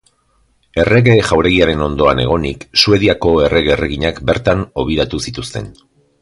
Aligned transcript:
Errege 0.83 1.13
Jauregiaren 1.27 1.83
ondoan 1.87 2.21
egonik 2.23 2.65
Suediako 2.85 3.35
errege 3.49 3.75
erreginak 3.77 4.23
bertan 4.31 4.65
hobiratu 4.85 5.21
zituzten. 5.29 5.71